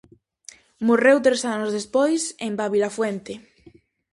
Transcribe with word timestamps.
Morreu 0.87 1.17
tres 1.25 1.41
anos 1.55 1.71
despois 1.77 2.21
en 2.45 2.51
Babilafuente. 2.61 3.33